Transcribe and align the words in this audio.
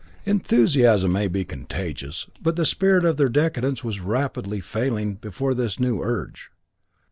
Enthusiasm 0.25 1.11
may 1.11 1.27
be 1.27 1.45
contagious, 1.45 2.25
but 2.41 2.55
the 2.55 2.65
spirit 2.65 3.05
of 3.05 3.17
their 3.17 3.29
decadence 3.29 3.83
was 3.83 3.99
rapidly 4.01 4.59
failing 4.59 5.13
before 5.13 5.53
this 5.53 5.79
new 5.79 6.01
urge. 6.01 6.49